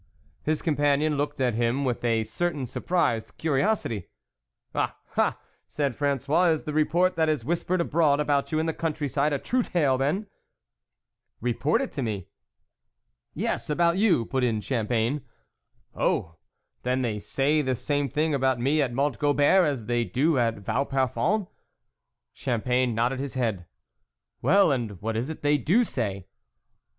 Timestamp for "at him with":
1.39-2.03